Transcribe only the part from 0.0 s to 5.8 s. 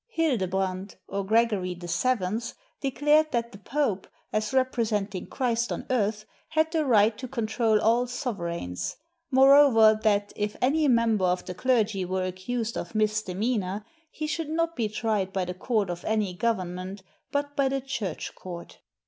Hildebrand, or Gregory VII, declared that the Pope, as representing Christ